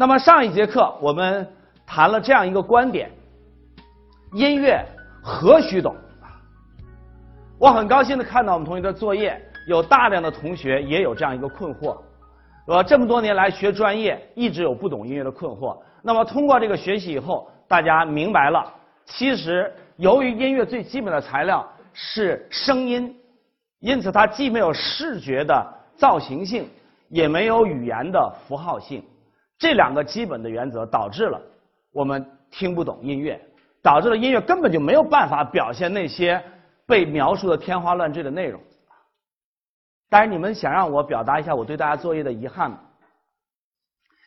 [0.00, 1.46] 那么上一节课我们
[1.86, 3.10] 谈了这样一个观点：
[4.32, 4.82] 音乐
[5.22, 5.94] 何须懂？
[7.58, 11.98] 我很高兴的看到我们同学的作业，有大量的同学也有这样一个困惑。
[12.66, 15.76] 我这么多年来学专业，一直有不懂音乐的困惑。
[16.00, 18.72] 那么通过这个学习以后，大家明白了，
[19.04, 23.14] 其实由于音乐最基本的材料是声音，
[23.80, 25.62] 因此它既没有视觉的
[25.94, 26.66] 造型性，
[27.10, 29.04] 也没有语言的符号性。
[29.60, 31.40] 这两个基本的原则导致了
[31.92, 33.38] 我们听不懂音乐，
[33.82, 36.42] 导致了音乐根本就没有办法表现那些
[36.86, 38.58] 被描述的天花乱坠的内容。
[40.08, 42.80] 但是你们想让我表达一下我对大家作业的遗憾吗？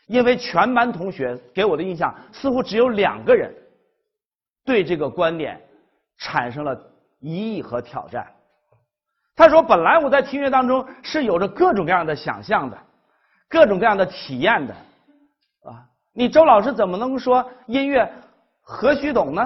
[0.06, 3.52] 因为全班同学给我的印象似乎只有两个人
[4.64, 5.60] 对这个观点
[6.18, 6.80] 产生了
[7.20, 8.28] 疑义和挑战。
[9.36, 12.78] 他说：“本来我在听乐当中是有着各种各样的想象的，
[13.50, 14.76] 各种各样的体验的。”
[16.14, 18.08] 你周老师怎么能说音乐
[18.62, 19.42] 何须懂呢？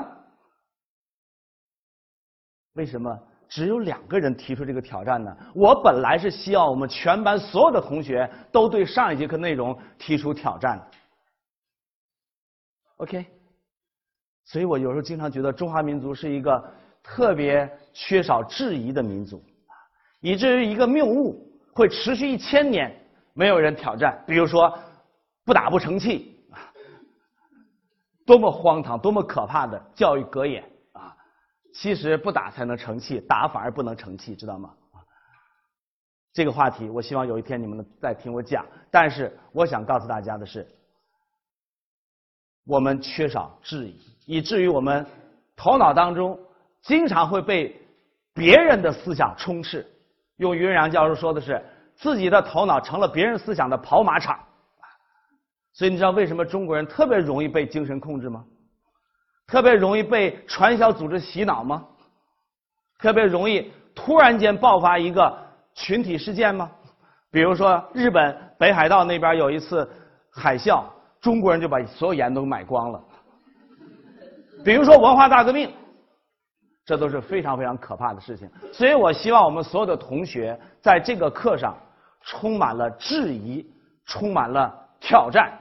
[2.73, 5.35] 为什么只有两个人提出这个挑战呢？
[5.55, 10.79] 我本来是希望我们全班所有的同学都对上一节课内容提出挑战。
[12.97, 13.25] OK，
[14.43, 16.71] 所以我有时候经常觉得中华民族是一个
[17.01, 19.41] 特别缺少质疑的民族，
[20.19, 22.93] 以至于一个谬误会持续一千年，
[23.33, 24.21] 没有人挑战。
[24.27, 24.77] 比如说。
[25.45, 26.36] 不打不成器，
[28.27, 30.61] 多么荒唐，多么可怕的教育格言
[30.91, 31.15] 啊！
[31.73, 34.73] 其实不打才能成器，打反而不能成器，知道吗？
[36.33, 38.65] 这个话题，我希望有一天你们能再听我讲。
[38.91, 40.67] 但是我想告诉大家的是，
[42.65, 45.05] 我们缺少质疑，以至于我们
[45.55, 46.37] 头脑当中
[46.81, 47.81] 经常会被
[48.33, 49.89] 别人的思想充斥。
[50.35, 51.63] 用于文洋教授说的是，
[51.95, 54.37] 自己的头脑成了别人思想的跑马场。
[55.77, 58.43] 所以你知道为什么中国人特别容易被精神控制吗？
[59.45, 61.85] 特别容易被传销组织洗脑吗？
[62.97, 65.37] 特别容易突然间爆发一个
[65.75, 66.71] 群体事件吗？
[67.29, 69.87] 比如说日本北海道那边有一次
[70.31, 70.83] 海啸，
[71.21, 72.99] 中国人就把所有盐都买光了。
[74.65, 75.71] 比如说文化大革命，
[76.83, 78.49] 这都是非常非常可怕的事情。
[78.73, 81.77] 所以我希望我们所有的同学在这个课上
[82.23, 83.63] 充满了质疑，
[84.07, 85.53] 充满了挑战。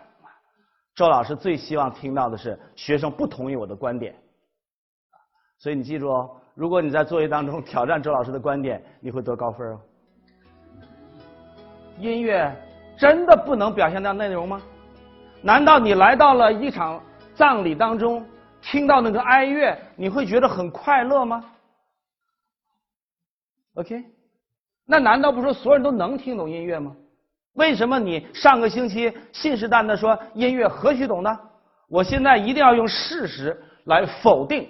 [0.96, 4.16] 周老师最希望听到的是学生不同意我的观点，
[5.58, 9.80] 所以你记住哦，如果你在作业当中挑战周老师的观点，你会得高分哦。
[11.98, 12.50] 音乐
[12.98, 14.62] 真的不能表现到内容吗？
[15.42, 16.98] 难道你来到了一场
[17.34, 18.26] 葬礼当中，
[18.62, 21.44] 听到那个哀乐，你会觉得很快乐吗
[23.74, 24.02] ？OK，
[24.86, 26.96] 那难道不是所有人都能听懂音乐吗？
[27.56, 31.38] 为什么你上个星期信誓旦旦说音乐何须懂呢？
[31.88, 34.68] 我现在一定要用事实来否定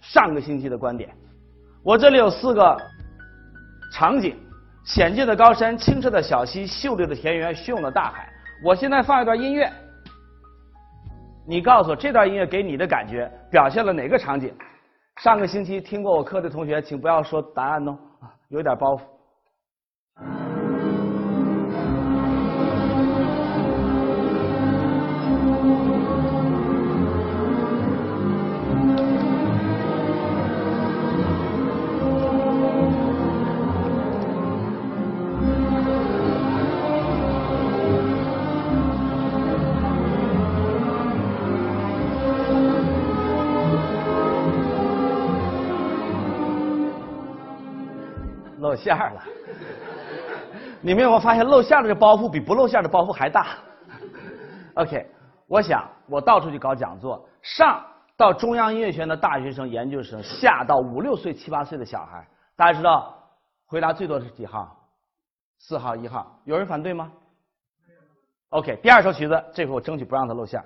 [0.00, 1.14] 上个星期的观点。
[1.82, 2.76] 我这里有四个
[3.92, 4.36] 场景：
[4.84, 8.32] 险峻的高山、清澈的小溪、秀丽的田园、汹涌的大海。
[8.64, 9.70] 我现在放一段音乐，
[11.46, 14.54] 你告诉我这段音乐给你的感觉表现了哪个场景？
[15.22, 17.98] 上个星期听过我课的同学，请不要说答案哦，
[18.48, 19.00] 有点包袱。
[48.64, 49.22] 露馅了，
[50.80, 53.58] 你们有没有发现露馅的这包袱比不露馅的包袱还大
[54.72, 55.06] ？OK，
[55.46, 57.84] 我想我到处去搞讲座，上
[58.16, 63.14] 到中央音乐学院的大学生、研究生，下到五六岁、七八岁的小孩，大家知道
[63.66, 64.74] 回答最多是几号？
[65.58, 67.12] 四号、一号，有人反对吗
[68.48, 70.64] ？OK，第二首曲子，这回我争取不让它露馅。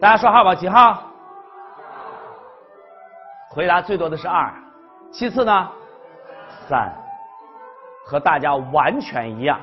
[0.00, 1.12] 大家说号吧，几号？
[3.50, 4.50] 回答最多的是二，
[5.12, 5.72] 其次呢，
[6.66, 6.90] 三，
[8.06, 9.60] 和大家完全一样。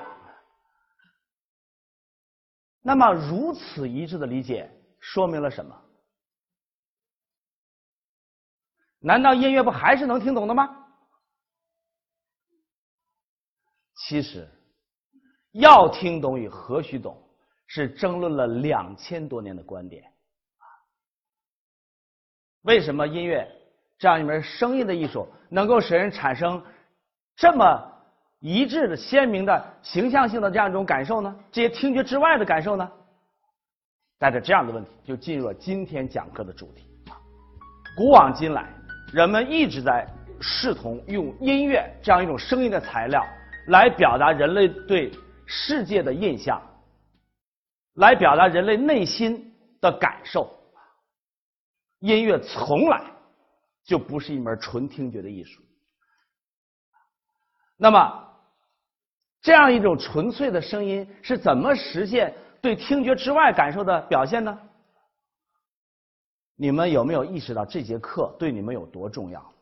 [2.81, 4.69] 那么如此一致的理解
[5.00, 5.75] 说明了什么？
[9.00, 10.69] 难道音乐不还是能听懂的吗？
[13.95, 14.48] 其实，
[15.54, 17.18] 要听懂与何须懂，
[17.66, 20.13] 是争论了两千多年的观点。
[22.68, 23.48] 为什么音乐
[23.98, 26.62] 这样一门声音的艺术，能够使人产生
[27.38, 27.81] 这么
[28.40, 31.34] 一致的、鲜明的、形象性的这样一种感受呢？
[31.50, 32.92] 这些听觉之外的感受呢？
[34.19, 37.16] 带着这样的问题，就进入了今天讲课的主题啊。
[37.96, 38.68] 古往今来，
[39.13, 40.06] 人们一直在
[40.42, 43.25] 试图用音乐这样一种声音的材料，
[43.68, 45.10] 来表达人类对
[45.46, 46.62] 世界的印象，
[47.94, 50.52] 来表达人类内心的感受。
[52.00, 53.04] 音乐从来
[53.84, 55.62] 就不是一门纯听觉的艺术。
[57.78, 58.34] 那么，
[59.42, 62.36] 这样一种纯粹的声音是怎么实现？
[62.60, 64.60] 对听觉之外感受的表现呢？
[66.56, 69.54] 你们有没有意识到这节课对你们有多重要？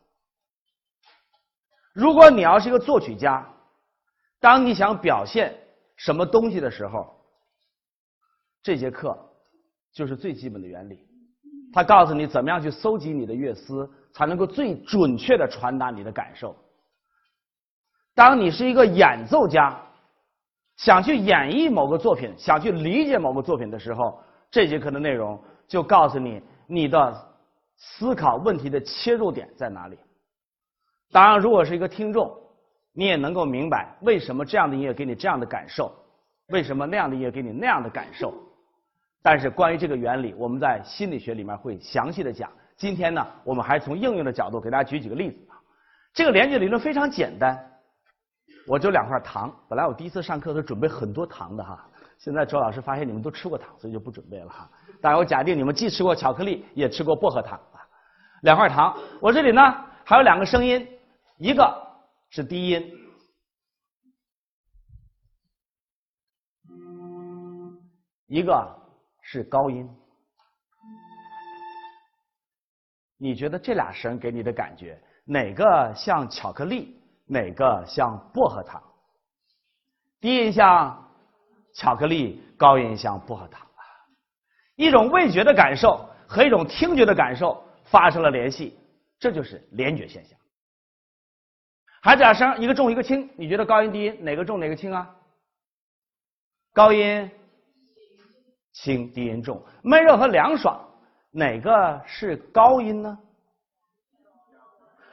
[1.92, 3.46] 如果你要是一个作曲家，
[4.40, 5.58] 当你想表现
[5.96, 7.22] 什么东西的时候，
[8.62, 9.16] 这节课
[9.92, 11.05] 就是最基本的原理。
[11.76, 16.56] 它告诉你怎么样去搜集你的乐思，才能够最准确的传达你的感受。
[18.14, 19.78] 当你是一个演奏家。
[20.76, 27.14] 想去演绎某个作品，想去理解某个作品的时候，这节课的内容就告诉你你的
[27.78, 29.98] 思考问题的切入点在哪里。
[31.12, 32.30] 当然，如果是一个听众，
[32.92, 35.90] 你也能够明白为什么这样的音乐给你这样的感受，
[36.48, 38.34] 为什么那样的音乐给你那样的感受。
[39.26, 42.48] 但是，关于这个原理，我们在心理学里面会详细的讲。
[42.76, 45.58] 今天呢，我们还从应用的角度给大家举几个例子啊。
[46.14, 47.60] 这个连接理论非常简单。
[48.68, 51.84] 我就两块糖，本来我第一次上课都准备很多糖的哈，
[52.18, 54.70] 现在周老师发现你们都吃过糖，所以就不准备了哈。
[55.00, 57.82] 当然我假定你们既吃过巧克力，也吃过薄荷糖啊。
[58.42, 59.60] 两块糖，我这里呢
[60.04, 60.86] 还有两个声音，
[61.38, 61.68] 一个
[62.30, 62.92] 是低音，
[68.28, 68.85] 一个
[69.28, 69.88] 是高音。
[73.18, 76.96] 你觉得这俩声给你的感觉哪个像巧克力？
[77.26, 78.80] 哪个像薄荷糖？
[80.20, 81.10] 低音像
[81.74, 83.82] 巧克力，高音像薄荷糖啊！
[84.76, 88.78] 一种味觉的感受和一种听觉的感受发生了联系，
[89.18, 90.38] 这就是联觉现象。
[92.00, 95.16] 孩子俩声，一个重一个轻，你觉得高音低音哪个重哪个轻啊？
[96.72, 97.28] 高音
[98.82, 99.62] 轻，低音重。
[99.82, 100.78] 闷热和凉爽，
[101.30, 103.18] 哪个是高音呢？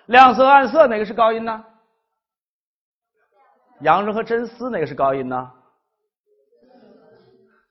[0.07, 1.65] 亮色暗色，哪个是高音呢？
[3.79, 5.51] 扬声和真丝哪个是高音呢？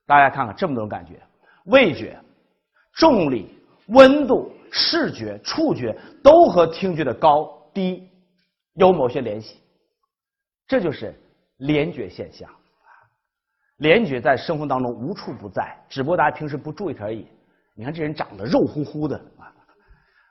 [0.06, 1.21] 大家看看这么多种感觉，
[1.67, 2.19] 味觉、
[2.94, 3.55] 重力、
[3.89, 8.11] 温度、视觉、触觉都和听觉的高低
[8.75, 9.61] 有某些联系，
[10.67, 11.15] 这就是
[11.59, 12.50] 联觉现象。
[13.82, 17.26] 联觉在生活当中无处不在，只不过大家平时不注意而已。
[17.75, 19.52] 你看这人长得肉乎乎的啊，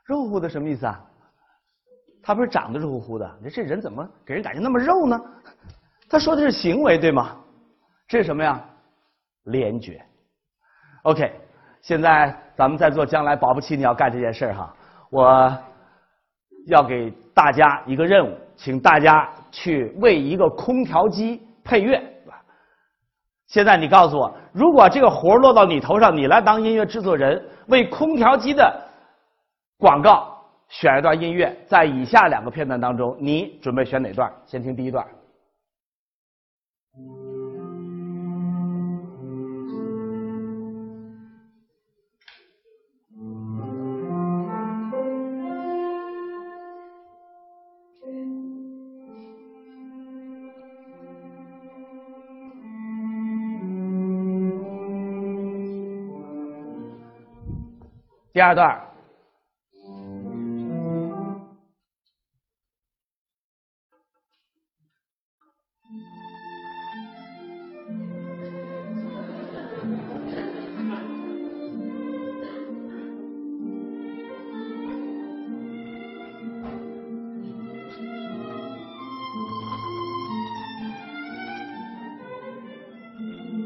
[0.06, 1.00] 肉乎乎的什么意思啊？
[2.24, 5.20] 他不是长得肉乎乎的，你这人怎么给人感觉那么肉呢？
[6.10, 7.36] 他说的是行为，对吗？
[8.08, 8.64] 这是什么呀？
[9.46, 10.02] 联觉。
[11.04, 11.34] OK，
[11.82, 14.74] 现在咱们在做将来保不齐你要干这件事哈。
[15.10, 15.58] 我
[16.68, 22.02] 要给大家一个任务，请大家去为一个空调机配乐。
[23.52, 28.82] 现在你告诉我，如果这个活落到你头上，你来当音乐制作人，为空调机的
[29.78, 30.30] 广告。
[30.70, 34.32] 选一段音乐，在以下两个片段当中，你准备选哪段？
[34.46, 35.06] 先听第一段。
[58.34, 58.92] 第二段。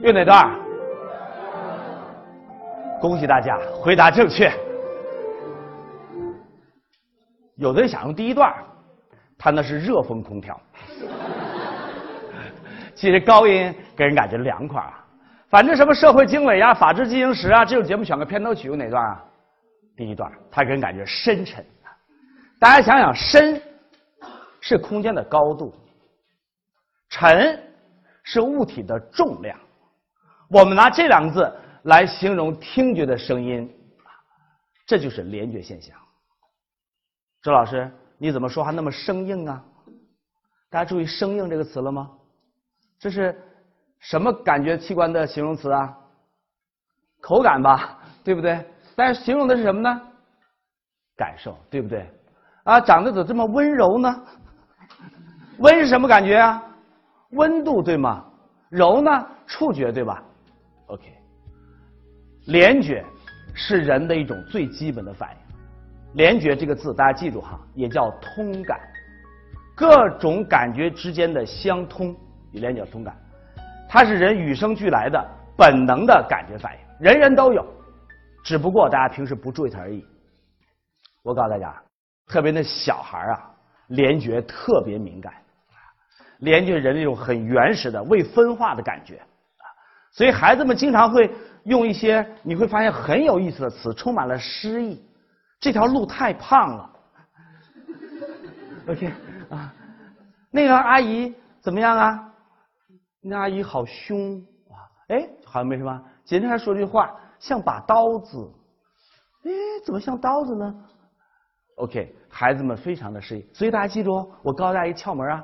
[0.06, 0.65] 用哪段？
[3.02, 4.52] 恭喜大家，回答正确。
[7.56, 8.54] 有的人想用第一段，
[9.38, 10.60] 他那是热风空调。
[12.96, 15.06] 其实高音给人感觉凉快啊。
[15.50, 19.24] 反正什么社会经纬呀、法治进行时啊，这种节目选个片头曲用哪段啊？
[19.96, 21.64] 第一段，他给人感觉深沉。
[22.60, 23.62] 大家想想，深
[24.60, 25.74] 是空间的高度，
[27.10, 27.62] 沉
[28.24, 29.58] 是物体的重量。
[30.50, 31.54] 我们拿这两个字
[31.86, 33.72] 来形容听觉的声音，
[34.88, 35.96] 这就是联觉现象。
[37.42, 39.64] 周老师，你怎么说话那么生硬啊？
[40.70, 42.12] 大家注意“生硬”这个词了吗？
[42.98, 43.40] 这是
[44.00, 45.96] 什么感觉器官的形容词啊？
[47.22, 48.66] 口感吧，对不对？
[48.96, 50.02] 但是形容的是什么呢？
[51.16, 52.10] 感受，对不对？
[52.64, 54.26] 啊，长得怎么这么温柔呢？
[55.60, 56.64] 温是什么感觉啊？
[57.30, 58.26] 温度对吗？
[58.70, 59.28] 柔呢？
[59.46, 60.24] 触觉对吧
[60.88, 61.15] ？OK，
[62.46, 63.04] 联觉
[63.54, 65.56] 是人的一种最基本的反应。
[66.14, 68.80] 联觉这个字大家记住哈，也叫通感，
[69.76, 72.16] 各种感觉之间的相通，
[72.52, 73.14] 与联觉通感，
[73.90, 75.22] 它是人与生俱来的
[75.58, 77.66] 本能的感觉反应，人人都有，
[78.44, 80.06] 只不过大家平时不注意它而已。
[81.24, 81.76] 我告诉大家，
[82.28, 83.52] 特别那小孩啊，
[83.88, 85.34] 联觉特别敏感，
[86.40, 89.66] 联觉人那种很原始的未分化的感觉啊，
[90.14, 91.30] 所以孩子们经常会
[91.66, 95.04] 用一些你会发现很有意思的词，充满了诗意。
[95.60, 96.90] 这条路太胖了。
[98.88, 99.12] OK
[99.50, 99.74] 啊，
[100.52, 102.34] 那个阿姨怎么样啊？
[103.22, 104.38] 那阿姨好凶
[104.70, 104.78] 啊！
[105.08, 106.04] 哎，好像没什么。
[106.24, 108.52] 今天还说句话，像把刀子。
[109.44, 109.52] 哎，
[109.84, 110.76] 怎么像刀子呢
[111.78, 113.48] ？OK，孩子们非常的适应。
[113.54, 115.44] 所以大家记住哦，我告诉大家一窍门啊。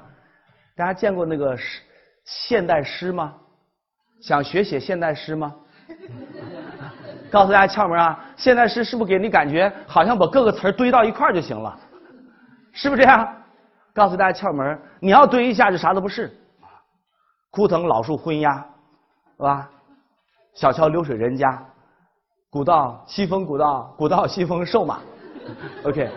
[0.76, 1.82] 大家见过那个诗
[2.24, 3.36] 现代诗吗？
[4.22, 5.56] 想学写现代诗吗？
[7.32, 8.20] 告诉大家窍门啊！
[8.36, 11.78] 现在是是不是给你感觉好像把各个词堆到一块儿就行了？
[12.74, 13.28] 是不是这样？
[13.94, 16.32] 告诉大家窍门，你要堆一下就啥都不是。
[17.50, 18.54] 枯藤老树昏鸦，
[19.38, 19.70] 是吧？
[20.54, 21.62] 小桥流水人家，
[22.50, 25.00] 古道西风古道古道西风瘦马。
[25.84, 26.10] OK，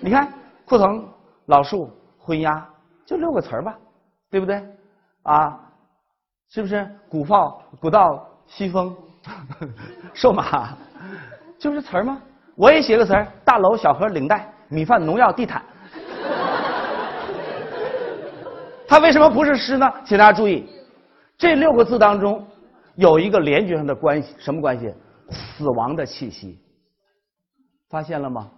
[0.00, 0.32] 你看
[0.64, 1.08] 枯藤
[1.46, 2.68] 老树昏鸦，
[3.04, 3.76] 就六个词儿吧，
[4.30, 4.64] 对不对？
[5.22, 5.60] 啊，
[6.48, 8.96] 是不是古道古道西风？
[10.14, 10.76] 瘦马，
[11.58, 12.22] 就是词儿吗？
[12.54, 15.60] 我也写个词儿：大楼、小河、领带、米饭、农药、地毯。
[18.88, 19.92] 它为什么不是诗呢？
[20.04, 20.64] 请大家注意，
[21.36, 22.46] 这六个字当中
[22.94, 24.94] 有一个联觉上的关系，什么关系？
[25.30, 26.60] 死亡的气息。
[27.90, 28.48] 发现了吗？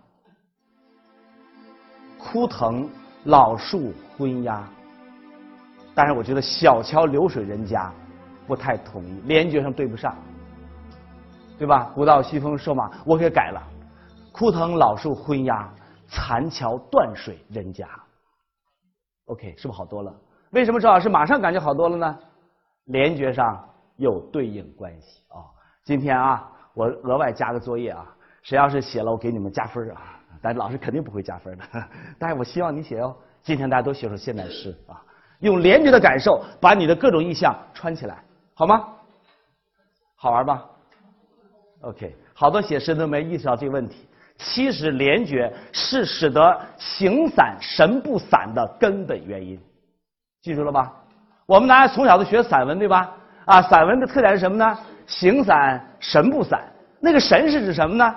[2.19, 2.89] 枯藤
[3.25, 4.69] 老树昏鸦，
[5.95, 7.91] 但是我觉得小桥流水人家
[8.49, 10.17] 不太统一，联觉上对不上。
[11.59, 11.91] 对吧？
[11.95, 13.61] 古道西风瘦马，我给改了。
[14.33, 15.69] 枯藤老树昏鸦，
[16.07, 17.87] 残桥断水人家。
[19.27, 20.15] OK，是不是好多了？
[20.53, 22.19] 为什么周老师马上感觉好多了呢？
[22.85, 25.43] 联觉上有对应关系啊。
[25.85, 28.07] 今天啊，我额外加个作业啊，
[28.43, 30.01] 谁要是写了，我给你们加分啊。
[30.41, 31.65] 但老师肯定不会加分的。
[32.21, 33.15] 但是我希望你写哦。
[33.43, 35.03] 今天大家都写出现代诗啊，
[35.41, 38.23] 用联觉的感受把你的各种意象串起来，
[38.59, 38.89] 好吗？
[40.17, 40.69] 好玩吧
[41.83, 44.05] ？OK，好多写诗都没意识到这个问题。
[44.37, 49.57] 其实联觉是使得形散神不散的根本原因，
[50.43, 50.93] 记住了吧？
[51.47, 53.17] 我们大家从小都学散文，对吧？
[53.45, 54.77] 啊，散文的特点是什么呢？
[55.07, 56.61] 形散神不散。
[56.99, 58.13] 那个神是指什么呢？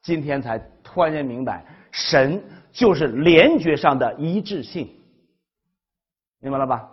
[0.00, 2.42] 今天才突然间明白，神
[2.72, 4.88] 就是联觉上的一致性，
[6.40, 6.88] 明白了吧？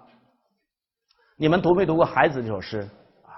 [1.35, 2.87] 你们读没读过海子这首诗
[3.23, 3.33] 啊？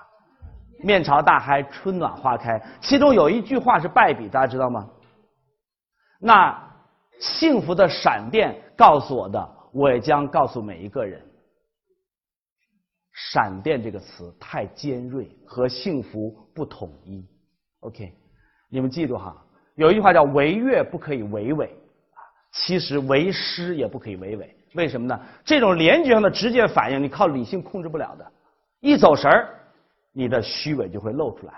[0.84, 2.62] 面朝大海，春暖花开。
[2.82, 4.88] 其中有一句话是败笔，大家知道吗？
[6.20, 6.72] 那
[7.20, 11.22] 幸福的闪电告诉我的，我也将告诉每一个人。
[13.14, 17.25] 闪电这个词太尖锐，和幸福不统一。
[17.80, 18.14] OK，
[18.70, 19.42] 你们记住哈，
[19.75, 21.68] 有一句话叫“为乐不可以为伟”，
[22.12, 22.20] 啊，
[22.52, 24.58] 其实为诗也不可以为伟。
[24.75, 25.20] 为什么呢？
[25.44, 28.32] 这种联觉上的直接反应，你靠理性控制不了的，
[28.82, 29.50] 一走神儿。
[30.17, 31.53] 你的虚伪就会露出来，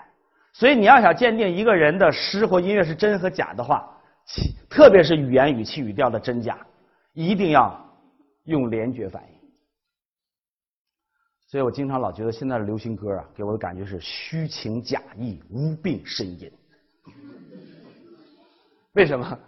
[0.52, 3.88] 所以你要想鉴定一个人的诗或音乐是真和假的话，
[4.68, 6.58] 特别是语言、语气、语调的真假，
[7.12, 7.78] 一定要
[8.46, 9.38] 用联觉反应。
[11.46, 16.50] 所以我经常老觉得现在的流行歌啊，给我的感觉是虚情假意、无病呻吟。
[18.94, 19.38] 为什么？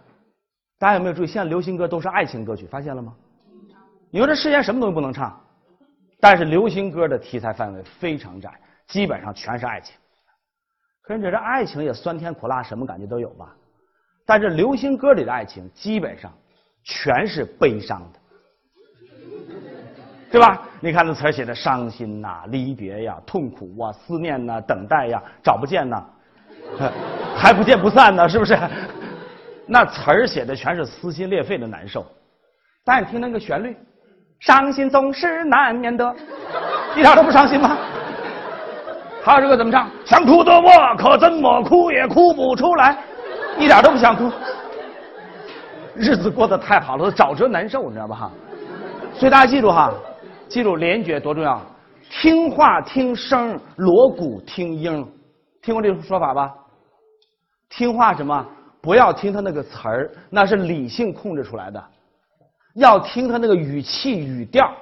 [0.79, 3.13] 大家有没有注意，现在流行歌都是爱情歌曲，发现了吗？
[4.11, 5.39] 你说这世间什么东西不能唱？
[6.19, 8.51] 但是流行歌的题材范围非常窄。
[8.87, 9.95] 基本上全是爱情，
[11.01, 13.55] 可是你这爱情也酸甜苦辣，什么感觉都有吧？
[14.25, 16.29] 但是流行歌里的爱情基本上
[16.83, 18.19] 全是悲伤的，
[20.29, 20.61] 对吧？
[20.81, 26.05] 你看那词写的伤心呐、离别呀、痛苦啊、思念呐、等待呀、找不见呐，
[27.37, 28.59] 还不见不散呢，是不是？
[29.65, 32.05] 那词儿写的全是撕心裂肺的难受，
[32.83, 33.77] 但你听那个旋律，
[34.41, 36.15] 伤心总是难免的，
[36.95, 37.77] 一点都不伤心吗？
[39.23, 39.87] 还有这个怎么唱？
[40.03, 42.97] 想哭的我可怎么哭也哭不出来，
[43.59, 44.31] 一点都不想哭。
[45.93, 48.31] 日子过得太好了，找着难受，你知道吧？
[49.13, 49.93] 所以大家记住哈，
[50.47, 51.61] 记住联觉多重要，
[52.09, 55.07] 听话听声，锣鼓听音，
[55.61, 56.51] 听过这个说法吧？
[57.69, 58.43] 听话什么？
[58.81, 61.83] 不要听他那个词儿，那是理性控制出来的，
[62.75, 64.75] 要听他那个语气语调，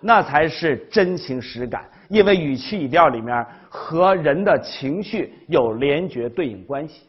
[0.00, 1.90] 那才是真情实感。
[2.08, 7.08] 因为语气语调里面和人的情绪有联觉对应关系。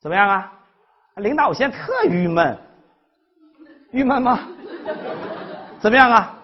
[0.00, 0.52] 怎么样啊？
[1.16, 2.58] 领导，我现在特郁闷，
[3.90, 4.46] 郁闷吗？
[5.80, 6.38] 怎么样啊？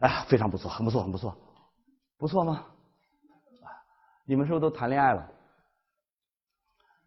[0.00, 1.36] 哎，非常不错，很不错，很不错，
[2.18, 2.64] 不错吗？
[4.24, 5.28] 你们是不是都谈恋爱了？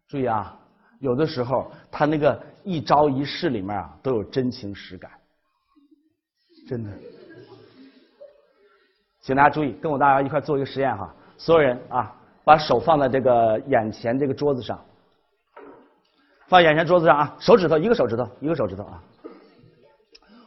[0.08, 0.59] 注意啊，
[1.00, 5.10] 有的时候他那个一招一式里面啊，都有真情实感，
[6.68, 6.90] 真的。
[9.22, 12.14] 请大家注意，跟我大家一块做一个实验哈，所有人啊，
[12.44, 14.82] 把手放在这个眼前这个桌子上，
[16.48, 19.02] 放眼前桌子上啊，手指头一个手指头一个手指头啊。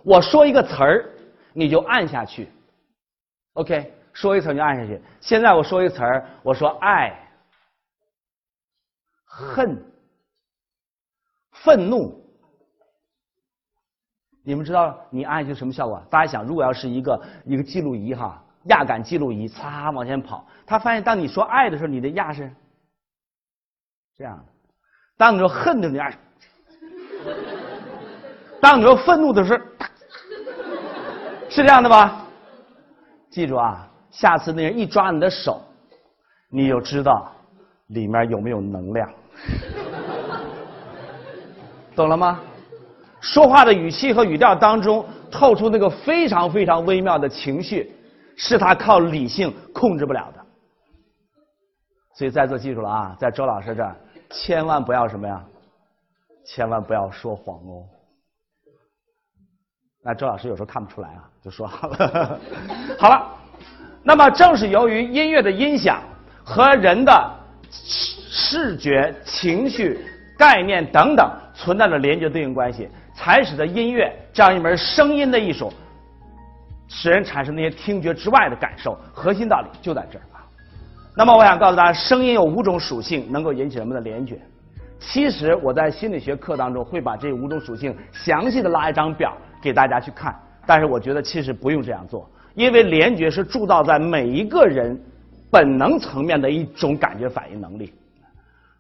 [0.04, 1.10] 我说一个词儿，
[1.54, 2.48] 你就按下去
[3.54, 5.02] ，OK，说一词你就按下去。
[5.20, 7.20] 现在我说一个词儿，我说爱。
[9.26, 9.84] 恨、
[11.64, 12.22] 愤怒，
[14.44, 16.02] 你们知道你按就什么效果？
[16.10, 22.52] 大家想，如果要是一个一个记录仪哈，压感记录仪，擦往前跑，他发现当你说爱的时候，你的压是
[24.18, 24.44] 这样的；
[25.18, 26.10] 当你说恨的时候，
[28.60, 29.64] 当你说愤怒的时候，
[31.50, 32.26] 是这样的吧？
[33.30, 35.62] 记住啊，下次那人一抓你的手，
[36.50, 37.32] 你就知道
[37.88, 39.10] 里面有没有能量。
[41.96, 42.40] 懂了吗？
[43.22, 47.96] 说话的语气和语调当中透出那个非常非常微妙的情绪，
[48.36, 50.46] 是他靠理性控制不了的。
[52.16, 53.96] 所以在座记住了啊，在周老师这儿，
[54.30, 55.42] 千万不要什么呀？
[56.46, 57.88] 千万不要说谎哦。
[60.04, 62.40] 那周老师有时候看不出来啊，就说 好了。
[63.00, 63.26] 好了，
[64.04, 66.02] 那么正是由于音乐的音响
[66.44, 67.40] 和人的。
[68.36, 70.06] 视觉、情绪、
[70.38, 71.32] 概念等等
[71.64, 75.72] 存在着连接对应关系，才使得音乐这样一门声音的艺术，
[76.90, 78.98] 使人产生那些听觉之外的感受。
[79.14, 80.44] 核心道理就在这儿啊。
[81.16, 84.38] 那么，我想告诉大家，声音有五种属性能够引起人们的联觉。
[85.00, 95.00] 其实我在心理学课当中会把这五种属性详细的拉一张表给大家去看，但是我觉得其实不用这样做，因为联觉是铸造在每一个人。
[95.52, 97.94] 本能层面的一种感觉反应能力，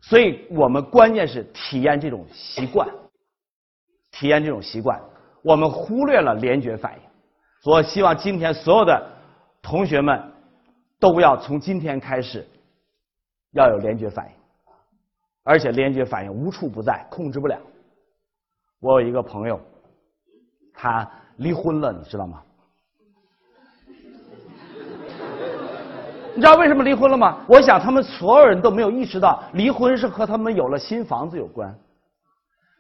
[0.03, 2.87] 所以我们关键是体验这种习惯，
[4.11, 5.01] 体验这种习惯，
[5.41, 6.99] 我们忽略了联觉反应。
[7.63, 9.01] 我希望今天所有的
[9.61, 10.21] 同学们
[10.99, 12.45] 都要从今天开始
[13.51, 14.31] 要有联觉反应，
[15.43, 17.57] 而且联觉反应无处不在，控制不了。
[18.81, 19.57] 我有一个朋友，
[20.73, 22.43] 他离婚了，你知道吗？
[26.35, 27.37] 你知道为什么离婚了吗？
[27.47, 31.73] 我想他们所有人都没有意识到，离婚是和他们有了新房子有关。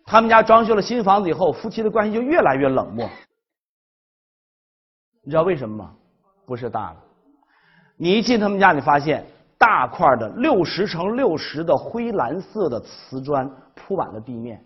[0.05, 3.09] 他们家装修了新房子以后，夫妻的关系就越来越冷漠。
[5.23, 5.91] 你知道为什么吗？
[6.45, 6.97] 不是大了，
[7.95, 9.25] 你一进他们家，你发现
[9.57, 14.61] 大块的六十乘六十的灰蓝色的瓷砖铺满了地面，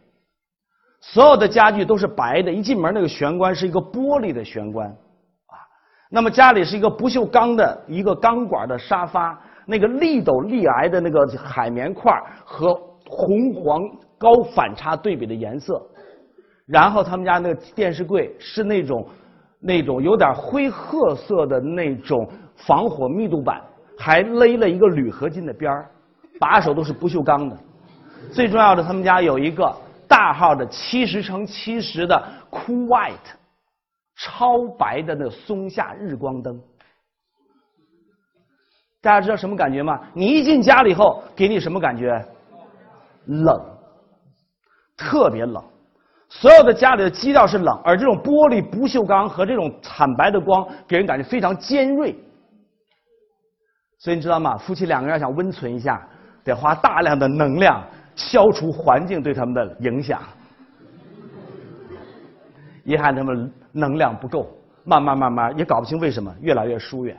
[1.01, 4.95] 所有的家具都是白的，一进门那个玄关是一个玻璃的玄关。
[6.09, 12.11] 那么家里是一个不锈钢的一个钢管的沙发，那个立斗立挨的那个海绵块
[12.45, 12.73] 和
[13.05, 13.81] 红黄
[14.17, 15.81] 高反差对比的颜色，
[16.65, 19.05] 然后他们家那个电视柜是那种
[19.59, 23.61] 那种有点灰褐色的那种防火密度板，
[23.97, 25.89] 还勒了一个铝合金的边儿，
[26.39, 27.57] 把手都是不锈钢的。
[28.31, 29.75] 最重要的，他们家有一个
[30.07, 33.35] 大号的七十乘七十的 Cool White。
[34.17, 36.59] 超白的那松下日光灯，
[38.99, 39.99] 大家知道什么感觉吗？
[40.13, 42.11] 你一进家里以后，给你什么感觉？
[43.25, 43.55] 冷，
[44.97, 45.63] 特别冷。
[46.29, 52.13] 所有的家里的基调是冷，而这种玻璃不锈钢和这种惨白的光，给人感觉非常尖锐。
[53.99, 54.57] 所以你知道吗？
[54.57, 56.05] 夫妻两个人要想温存一下，
[56.43, 57.83] 得花大量的能量
[58.15, 60.21] 消除环境对他们的影响。
[62.87, 64.49] 遗憾他们能量不够，
[64.85, 67.17] 慢慢慢慢也搞不清为什么越来越疏远，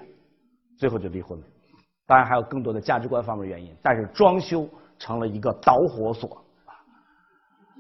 [0.79, 1.45] 最后就离婚了。
[2.07, 4.67] 当然还有更多的价值观方面原因，但是装修
[4.99, 6.43] 成了一个导火索。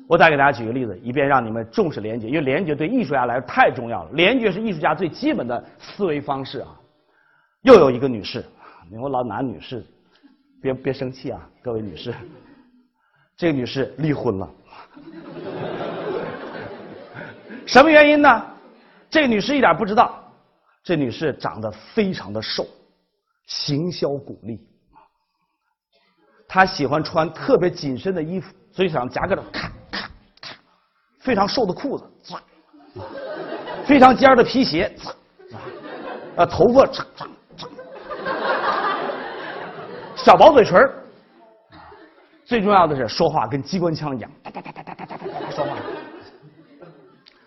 [0.07, 4.11] 我再给大家举个例子，以便让你们重视联觉，因为联觉对艺术家来说太重要了。
[4.13, 6.79] 联觉是艺术家最基本的思维方式啊。
[7.63, 8.45] 又有一个女士，
[9.01, 9.83] 我老拿女士，
[10.61, 12.15] 别别生气啊，各位女士，
[13.35, 14.51] 这个女士离婚了。
[17.69, 18.47] 什么原因呢？
[19.11, 20.23] 这女士一点不知道，
[20.83, 22.67] 这女士长得非常的瘦，
[23.47, 24.59] 形销骨立，
[26.49, 30.09] 她喜欢穿特别紧身的衣服，所以想夹克的咔咔
[30.41, 30.57] 咔，
[31.21, 32.11] 非常瘦的裤子，
[33.85, 34.91] 非常尖的皮鞋，
[36.37, 36.87] 啊，头发
[40.17, 40.91] 小薄嘴唇
[42.47, 45.77] 最重要的是说话跟机关枪一样，哒哒哒哒哒哒哒哒说话。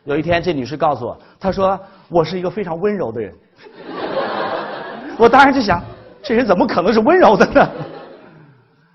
[0.03, 3.33] 有一天，这女士告诉我，她说我是一个非常温柔的人。
[5.17, 5.83] 我当然就想，
[6.23, 7.69] 这人怎么可能是温柔的呢？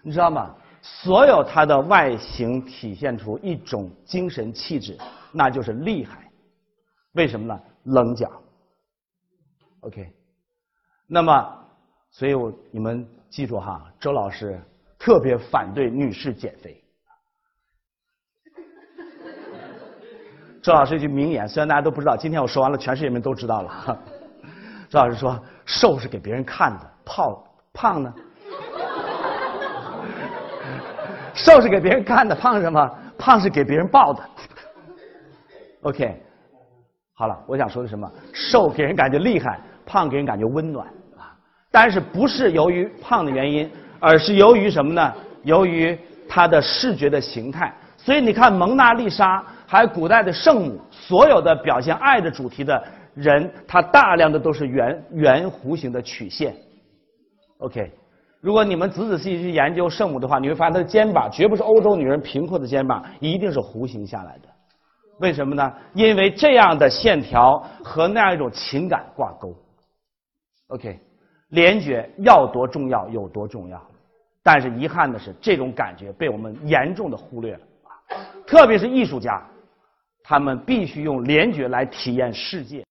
[0.03, 0.55] 你知道吗？
[0.83, 4.99] 所有她的外形体现出一种精神气质，
[5.33, 6.29] 那就是厉害。
[7.13, 7.61] 为什么呢？
[7.85, 8.31] 棱角。
[9.81, 10.13] OK。
[11.07, 11.59] 那么，
[12.11, 14.61] 所以我你们记住哈，周老师
[14.99, 16.83] 特别反对女士减肥。
[20.67, 23.99] 周老师一句名言，虽然大家都不知道，今天我说完了，全世界人民都知道了。
[24.91, 27.33] 周老师说：“瘦是给别人看的，胖
[27.73, 28.13] 胖呢？
[31.35, 32.91] 瘦是给别人看的，胖什么？
[33.17, 34.21] 胖是给别人抱的。
[35.83, 36.21] ”OK，
[37.15, 38.11] 好了，我想说的什么？
[38.33, 40.85] 瘦给人感觉厉害，胖给人感觉温暖
[41.17, 41.31] 啊。
[41.71, 45.15] 但是不是由于胖的原因，而是由于什么呢？
[45.45, 45.97] 由于
[46.29, 47.73] 它的视觉的形态。
[47.97, 49.45] 所以你看，蒙娜丽莎。
[49.67, 52.83] 还有古代的圣母，所有的表现爱的主题的
[53.15, 56.55] 人，他大量的都是圆圆弧形的曲线。
[57.59, 57.91] OK，
[58.41, 64.49] 如果你们仔仔细细去研究圣母的话，你会发现她的肩膀绝不是欧洲女人平阔的肩膀，一定是弧形下来的。
[65.19, 65.73] 为什么呢？
[65.95, 69.55] 因为这样的线条和那样一种情感挂钩。
[70.69, 71.01] OK，
[71.49, 73.81] 联觉要多重要有多重要，
[74.43, 77.61] 但是遗憾的是，这种感觉被我们严重的忽略了，
[78.47, 79.43] 特别是艺术家。
[80.29, 82.85] 他们必须用联觉来体验世界。